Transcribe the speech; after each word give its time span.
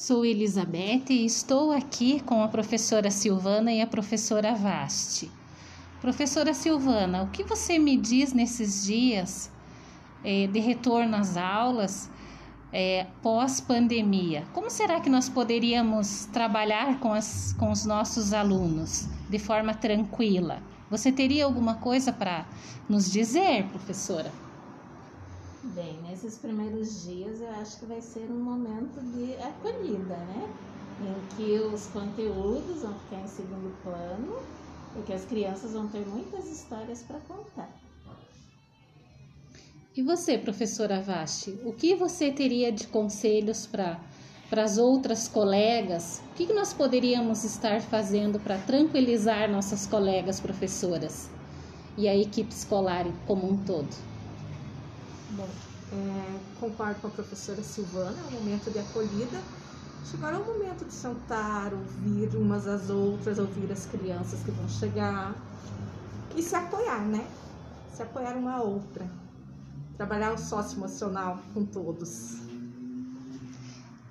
Sou 0.00 0.24
Elizabeth 0.24 1.10
e 1.10 1.26
estou 1.26 1.72
aqui 1.72 2.20
com 2.20 2.42
a 2.42 2.48
professora 2.48 3.10
Silvana 3.10 3.70
e 3.70 3.82
a 3.82 3.86
professora 3.86 4.54
Vaste. 4.54 5.30
Professora 6.00 6.54
Silvana, 6.54 7.22
o 7.22 7.28
que 7.28 7.44
você 7.44 7.78
me 7.78 7.98
diz 7.98 8.32
nesses 8.32 8.86
dias 8.86 9.50
eh, 10.24 10.46
de 10.46 10.58
retorno 10.58 11.14
às 11.14 11.36
aulas 11.36 12.08
eh, 12.72 13.08
pós-pandemia? 13.20 14.46
Como 14.54 14.70
será 14.70 15.00
que 15.00 15.10
nós 15.10 15.28
poderíamos 15.28 16.24
trabalhar 16.32 16.98
com, 16.98 17.12
as, 17.12 17.52
com 17.58 17.70
os 17.70 17.84
nossos 17.84 18.32
alunos 18.32 19.06
de 19.28 19.38
forma 19.38 19.74
tranquila? 19.74 20.62
Você 20.90 21.12
teria 21.12 21.44
alguma 21.44 21.74
coisa 21.74 22.10
para 22.10 22.46
nos 22.88 23.12
dizer, 23.12 23.64
professora? 23.64 24.32
Bem, 25.62 26.00
nesses 26.08 26.38
primeiros 26.38 27.04
dias 27.04 27.38
eu 27.42 27.50
acho 27.50 27.78
que 27.80 27.84
vai 27.84 28.00
ser 28.00 28.30
um 28.30 28.42
momento 28.42 28.98
de 29.12 29.34
acolhida, 29.34 30.16
né? 30.16 30.50
Em 31.02 31.36
que 31.36 31.58
os 31.60 31.86
conteúdos 31.88 32.80
vão 32.80 32.98
ficar 33.00 33.20
em 33.20 33.26
segundo 33.26 33.76
plano, 33.82 34.40
porque 34.94 35.12
as 35.12 35.24
crianças 35.26 35.72
vão 35.72 35.86
ter 35.88 36.06
muitas 36.06 36.50
histórias 36.50 37.02
para 37.02 37.18
contar. 37.20 37.70
E 39.94 40.02
você, 40.02 40.38
professora 40.38 41.02
Vasti, 41.02 41.60
o 41.62 41.74
que 41.74 41.94
você 41.94 42.32
teria 42.32 42.72
de 42.72 42.86
conselhos 42.86 43.66
para 43.66 44.00
para 44.48 44.64
as 44.64 44.78
outras 44.78 45.28
colegas? 45.28 46.20
O 46.32 46.34
que, 46.34 46.46
que 46.46 46.52
nós 46.52 46.72
poderíamos 46.72 47.44
estar 47.44 47.80
fazendo 47.80 48.40
para 48.40 48.58
tranquilizar 48.58 49.48
nossas 49.48 49.86
colegas 49.86 50.40
professoras 50.40 51.30
e 51.96 52.08
a 52.08 52.16
equipe 52.16 52.50
escolar 52.50 53.06
como 53.28 53.48
um 53.48 53.56
todo? 53.58 54.09
Bom, 55.32 55.48
é, 55.92 56.40
concordo 56.58 57.00
com 57.00 57.06
a 57.06 57.10
professora 57.10 57.62
Silvana, 57.62 58.16
é 58.18 58.34
um 58.34 58.40
momento 58.40 58.70
de 58.70 58.78
acolhida. 58.78 59.40
Chegará 60.04 60.38
o 60.38 60.44
momento 60.44 60.84
de 60.84 60.92
sentar, 60.92 61.72
ouvir 61.72 62.34
umas 62.36 62.66
às 62.66 62.90
outras, 62.90 63.38
ouvir 63.38 63.70
as 63.70 63.86
crianças 63.86 64.42
que 64.42 64.50
vão 64.50 64.68
chegar 64.68 65.34
e 66.34 66.42
se 66.42 66.54
apoiar, 66.56 67.02
né? 67.02 67.26
Se 67.94 68.02
apoiar 68.02 68.36
uma 68.36 68.54
a 68.54 68.62
outra. 68.62 69.08
Trabalhar 69.96 70.32
o 70.32 70.38
sócio 70.38 70.78
emocional 70.78 71.38
com 71.54 71.64
todos. 71.64 72.38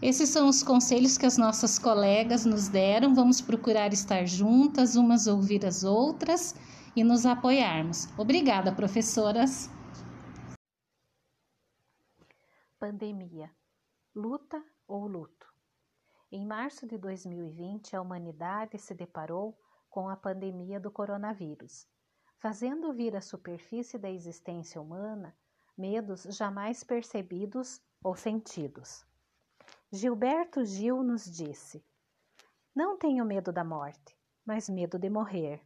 Esses 0.01 0.29
são 0.29 0.47
os 0.47 0.63
conselhos 0.63 1.17
que 1.17 1.25
as 1.25 1.37
nossas 1.37 1.77
colegas 1.77 2.45
nos 2.45 2.69
deram. 2.69 3.13
Vamos 3.13 3.41
procurar 3.41 3.91
estar 3.91 4.25
juntas, 4.25 4.95
umas 4.95 5.27
ouvir 5.27 5.65
as 5.65 5.83
outras 5.83 6.55
e 6.95 7.03
nos 7.03 7.25
apoiarmos. 7.25 8.07
Obrigada, 8.17 8.71
professoras. 8.71 9.69
Pandemia: 12.79 13.53
luta 14.15 14.63
ou 14.87 15.05
luto? 15.05 15.53
Em 16.31 16.47
março 16.47 16.87
de 16.87 16.97
2020, 16.97 17.93
a 17.93 18.01
humanidade 18.01 18.79
se 18.79 18.93
deparou 18.93 19.59
com 19.89 20.07
a 20.07 20.15
pandemia 20.15 20.79
do 20.79 20.89
coronavírus, 20.89 21.85
fazendo 22.37 22.93
vir 22.93 23.17
à 23.17 23.21
superfície 23.21 23.97
da 23.97 24.09
existência 24.09 24.79
humana 24.79 25.35
medos 25.77 26.23
jamais 26.23 26.81
percebidos 26.81 27.81
ou 28.01 28.15
sentidos. 28.15 29.05
Gilberto 29.91 30.63
Gil 30.63 31.03
nos 31.03 31.25
disse: 31.25 31.85
Não 32.73 32.97
tenho 32.97 33.25
medo 33.25 33.51
da 33.51 33.65
morte, 33.65 34.17
mas 34.45 34.69
medo 34.69 34.97
de 34.97 35.09
morrer. 35.09 35.61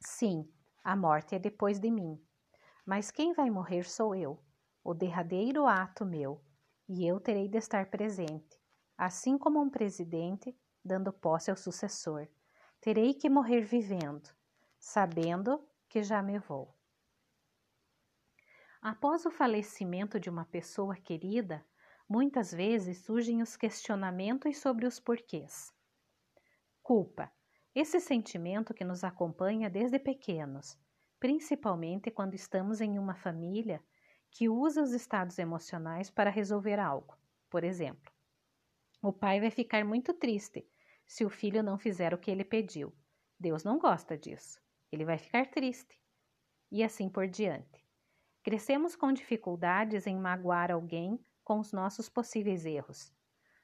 Sim, 0.00 0.52
a 0.84 0.94
morte 0.94 1.34
é 1.34 1.38
depois 1.38 1.80
de 1.80 1.90
mim, 1.90 2.22
mas 2.84 3.10
quem 3.10 3.32
vai 3.32 3.48
morrer 3.48 3.88
sou 3.88 4.14
eu 4.14 4.38
o 4.82 4.94
derradeiro 4.94 5.66
ato 5.66 6.04
meu, 6.04 6.42
e 6.88 7.06
eu 7.06 7.20
terei 7.20 7.48
de 7.48 7.58
estar 7.58 7.90
presente, 7.90 8.58
assim 8.96 9.38
como 9.38 9.60
um 9.60 9.70
presidente 9.70 10.56
dando 10.84 11.12
posse 11.12 11.50
ao 11.50 11.56
sucessor. 11.56 12.26
Terei 12.80 13.14
que 13.14 13.28
morrer 13.28 13.60
vivendo, 13.60 14.28
sabendo 14.78 15.62
que 15.88 16.02
já 16.02 16.22
me 16.22 16.38
vou. 16.38 16.74
Após 18.80 19.26
o 19.26 19.30
falecimento 19.30 20.18
de 20.18 20.30
uma 20.30 20.46
pessoa 20.46 20.96
querida, 20.96 21.64
muitas 22.08 22.50
vezes 22.50 23.04
surgem 23.04 23.42
os 23.42 23.56
questionamentos 23.56 24.58
sobre 24.58 24.86
os 24.86 24.98
porquês. 24.98 25.72
Culpa. 26.82 27.30
Esse 27.74 28.00
sentimento 28.00 28.74
que 28.74 28.82
nos 28.82 29.04
acompanha 29.04 29.70
desde 29.70 29.98
pequenos, 29.98 30.76
principalmente 31.20 32.10
quando 32.10 32.34
estamos 32.34 32.80
em 32.80 32.98
uma 32.98 33.14
família 33.14 33.80
que 34.30 34.48
usa 34.48 34.82
os 34.82 34.92
estados 34.92 35.38
emocionais 35.38 36.10
para 36.10 36.30
resolver 36.30 36.78
algo. 36.78 37.16
Por 37.48 37.64
exemplo, 37.64 38.12
o 39.02 39.12
pai 39.12 39.40
vai 39.40 39.50
ficar 39.50 39.84
muito 39.84 40.12
triste 40.14 40.68
se 41.06 41.24
o 41.24 41.30
filho 41.30 41.62
não 41.62 41.78
fizer 41.78 42.14
o 42.14 42.18
que 42.18 42.30
ele 42.30 42.44
pediu. 42.44 42.94
Deus 43.38 43.64
não 43.64 43.78
gosta 43.78 44.16
disso. 44.16 44.60
Ele 44.92 45.04
vai 45.04 45.18
ficar 45.18 45.46
triste. 45.50 46.00
E 46.70 46.84
assim 46.84 47.08
por 47.08 47.26
diante. 47.26 47.84
Crescemos 48.42 48.94
com 48.94 49.12
dificuldades 49.12 50.06
em 50.06 50.16
magoar 50.16 50.70
alguém 50.70 51.18
com 51.42 51.58
os 51.58 51.72
nossos 51.72 52.08
possíveis 52.08 52.64
erros. 52.64 53.12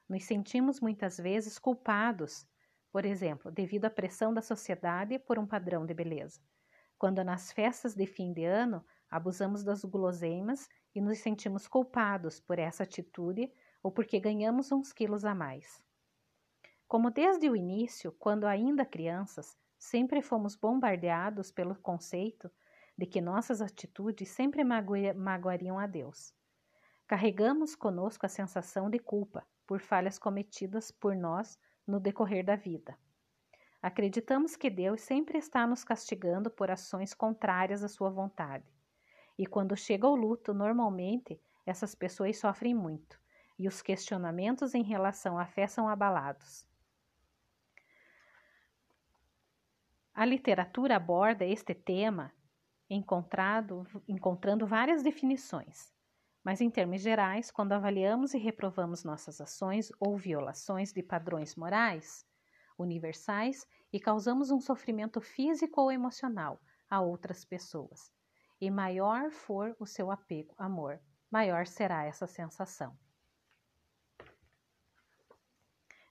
Nos 0.09 0.25
sentimos 0.25 0.81
muitas 0.81 1.19
vezes 1.19 1.59
culpados, 1.59 2.47
por 2.91 3.05
exemplo, 3.05 3.50
devido 3.50 3.84
à 3.84 3.91
pressão 3.91 4.32
da 4.32 4.43
sociedade 4.43 5.19
por 5.19 5.38
um 5.38 5.47
padrão 5.47 5.84
de 5.84 5.94
beleza. 5.94 6.41
Quando 6.99 7.22
nas 7.22 7.53
festas 7.53 7.94
de 7.94 8.06
fim 8.06 8.32
de 8.32 8.44
ano 8.44 8.84
abusamos 9.11 9.62
das 9.62 9.84
guloseimas 9.84 10.69
e 10.94 11.00
nos 11.00 11.19
sentimos 11.19 11.67
culpados 11.69 12.41
por 12.41 12.59
essa 12.59 12.83
atitude 12.83 13.53
ou 13.83 13.91
porque 13.91 14.19
ganhamos 14.19 14.72
uns 14.72 14.93
quilos 14.93 15.25
a 15.25 15.34
mais. 15.34 15.83
Como 16.89 17.11
desde 17.11 17.50
o 17.50 17.56
início, 17.56 18.12
quando 18.12 18.47
ainda 18.47 18.84
crianças, 18.84 19.56
sempre 19.78 20.22
fomos 20.22 20.56
bombardeados 20.56 21.50
pelo 21.50 21.75
conceito 21.77 22.50
de 22.97 23.06
que 23.06 23.21
nossas 23.21 23.61
atitudes 23.61 24.28
sempre 24.28 24.65
magoariam 24.65 25.78
a 25.78 25.87
Deus. 25.87 26.33
Carregamos 27.06 27.75
conosco 27.75 28.27
a 28.27 28.28
sensação 28.28 28.88
de 28.88 28.99
culpa 28.99 29.47
por 29.67 29.81
falhas 29.81 30.19
cometidas 30.19 30.91
por 30.91 31.15
nós 31.15 31.59
no 31.87 32.00
decorrer 32.00 32.44
da 32.44 32.56
vida. 32.56 32.97
Acreditamos 33.83 34.56
que 34.56 34.71
Deus 34.71 35.00
sempre 35.03 35.38
está 35.38 35.67
nos 35.67 35.84
castigando 35.84 36.50
por 36.50 36.71
ações 36.71 37.15
contrárias 37.15 37.84
à 37.84 37.88
sua 37.88 38.11
vontade. 38.11 38.75
E 39.38 39.47
quando 39.47 39.76
chega 39.76 40.06
o 40.06 40.16
luto, 40.16 40.54
normalmente 40.54 41.41
essas 41.64 41.94
pessoas 41.94 42.38
sofrem 42.38 42.74
muito. 42.74 43.19
E 43.58 43.66
os 43.66 43.82
questionamentos 43.82 44.74
em 44.74 44.82
relação 44.82 45.38
à 45.38 45.47
fé 45.47 45.66
são 45.66 45.88
abalados. 45.88 46.66
A 50.14 50.25
literatura 50.25 50.96
aborda 50.96 51.44
este 51.44 51.75
tema 51.75 52.32
encontrando 52.88 54.66
várias 54.66 55.02
definições, 55.02 55.92
mas 56.42 56.60
em 56.60 56.70
termos 56.70 57.02
gerais, 57.02 57.50
quando 57.50 57.72
avaliamos 57.72 58.32
e 58.32 58.38
reprovamos 58.38 59.04
nossas 59.04 59.41
ações 59.41 59.92
ou 59.98 60.16
violações 60.16 60.92
de 60.92 61.02
padrões 61.02 61.56
morais 61.56 62.25
universais 62.78 63.66
e 63.92 63.98
causamos 63.98 64.50
um 64.50 64.60
sofrimento 64.60 65.20
físico 65.20 65.80
ou 65.80 65.92
emocional 65.92 66.60
a 66.88 67.00
outras 67.00 67.44
pessoas, 67.44 68.12
e 68.61 68.71
maior 68.71 69.31
for 69.31 69.77
o 69.78 69.87
seu 69.87 70.11
apego, 70.11 70.55
amor, 70.56 71.00
maior 71.31 71.67
será 71.67 72.05
essa 72.05 72.27
sensação. 72.27 72.97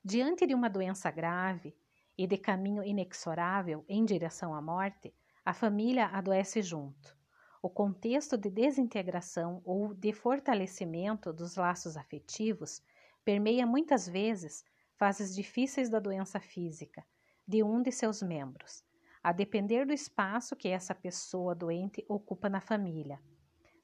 Diante 0.03 0.45
de 0.45 0.53
uma 0.53 0.69
doença 0.69 1.09
grave 1.09 1.75
e 2.17 2.27
de 2.27 2.37
caminho 2.37 2.83
inexorável 2.83 3.83
em 3.89 4.05
direção 4.05 4.53
à 4.53 4.61
morte, 4.61 5.13
a 5.43 5.53
família 5.53 6.05
adoece 6.07 6.61
junto. 6.61 7.17
O 7.61 7.69
contexto 7.69 8.37
de 8.37 8.49
desintegração 8.49 9.61
ou 9.65 9.93
de 9.93 10.13
fortalecimento 10.13 11.33
dos 11.33 11.55
laços 11.55 11.97
afetivos 11.97 12.83
permeia 13.23 13.65
muitas 13.65 14.07
vezes 14.07 14.63
fases 14.95 15.33
difíceis 15.33 15.89
da 15.89 15.99
doença 15.99 16.39
física 16.39 17.03
de 17.47 17.63
um 17.63 17.81
de 17.81 17.91
seus 17.91 18.21
membros, 18.21 18.83
a 19.25 19.31
depender 19.31 19.87
do 19.87 19.91
espaço 19.91 20.55
que 20.55 20.67
essa 20.67 20.93
pessoa 20.93 21.55
doente 21.55 22.05
ocupa 22.07 22.47
na 22.47 22.61
família. 22.61 23.19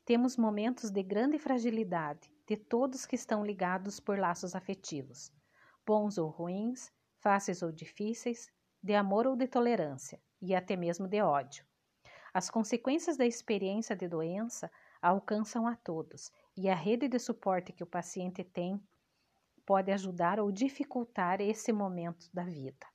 Temos 0.05 0.37
momentos 0.37 0.91
de 0.91 1.01
grande 1.01 1.39
fragilidade 1.39 2.31
de 2.47 2.55
todos 2.55 3.07
que 3.07 3.15
estão 3.15 3.43
ligados 3.43 3.99
por 3.99 4.19
laços 4.19 4.53
afetivos, 4.53 5.31
bons 5.83 6.19
ou 6.19 6.29
ruins, 6.29 6.91
fáceis 7.17 7.63
ou 7.63 7.71
difíceis, 7.71 8.51
de 8.83 8.93
amor 8.93 9.25
ou 9.25 9.35
de 9.35 9.47
tolerância, 9.47 10.21
e 10.39 10.53
até 10.53 10.75
mesmo 10.75 11.07
de 11.07 11.23
ódio. 11.23 11.65
As 12.31 12.51
consequências 12.51 13.17
da 13.17 13.25
experiência 13.25 13.95
de 13.95 14.07
doença 14.07 14.71
alcançam 15.01 15.65
a 15.65 15.75
todos, 15.75 16.31
e 16.55 16.69
a 16.69 16.75
rede 16.75 17.07
de 17.07 17.17
suporte 17.17 17.73
que 17.73 17.83
o 17.83 17.87
paciente 17.87 18.43
tem 18.43 18.79
pode 19.65 19.91
ajudar 19.91 20.39
ou 20.39 20.51
dificultar 20.51 21.41
esse 21.41 21.73
momento 21.73 22.29
da 22.31 22.43
vida. 22.43 22.90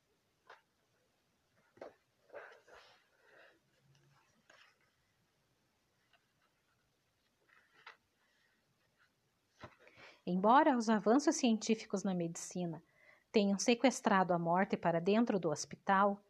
Embora 10.26 10.76
os 10.76 10.88
avanços 10.88 11.36
científicos 11.36 12.02
na 12.02 12.12
medicina 12.12 12.82
tenham 13.30 13.58
sequestrado 13.60 14.32
a 14.32 14.38
morte 14.38 14.76
para 14.76 15.00
dentro 15.00 15.38
do 15.38 15.50
hospital, 15.50 16.20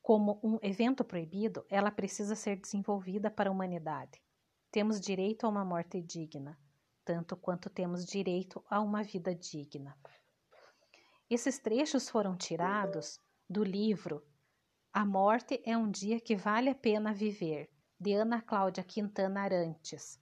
como 0.00 0.38
um 0.40 0.56
evento 0.62 1.02
proibido, 1.02 1.66
ela 1.68 1.90
precisa 1.90 2.36
ser 2.36 2.54
desenvolvida 2.54 3.28
para 3.28 3.50
a 3.50 3.52
humanidade. 3.52 4.22
Temos 4.70 5.00
direito 5.00 5.44
a 5.44 5.48
uma 5.48 5.64
morte 5.64 6.00
digna, 6.00 6.56
tanto 7.04 7.36
quanto 7.36 7.68
temos 7.68 8.06
direito 8.06 8.64
a 8.70 8.80
uma 8.80 9.02
vida 9.02 9.34
digna. 9.34 9.98
Esses 11.28 11.58
trechos 11.58 12.08
foram 12.08 12.36
tirados 12.36 13.20
do 13.50 13.64
livro 13.64 14.24
A 14.92 15.04
Morte 15.04 15.60
é 15.64 15.76
um 15.76 15.90
Dia 15.90 16.20
que 16.20 16.36
Vale 16.36 16.70
a 16.70 16.74
Pena 16.74 17.12
Viver, 17.12 17.68
de 17.98 18.12
Ana 18.12 18.40
Cláudia 18.40 18.84
Quintana 18.84 19.40
Arantes, 19.40 20.20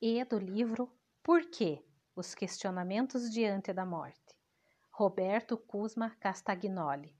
e 0.00 0.24
do 0.24 0.38
livro 0.38 0.90
Por 1.22 1.50
quê? 1.50 1.84
Os 2.16 2.34
Questionamentos 2.34 3.30
Diante 3.30 3.74
da 3.74 3.84
Morte, 3.84 4.34
Roberto 4.90 5.58
Cusma 5.58 6.16
Castagnoli. 6.18 7.14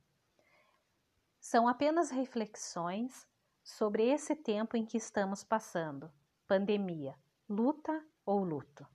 São 1.39 1.69
apenas 1.69 2.11
reflexões 2.11 3.29
sobre 3.63 4.05
esse 4.05 4.35
tempo 4.35 4.75
em 4.75 4.87
que 4.87 4.97
estamos 4.97 5.45
passando 5.45 6.11
pandemia, 6.47 7.15
luta 7.47 8.03
ou 8.25 8.43
luto. 8.43 8.87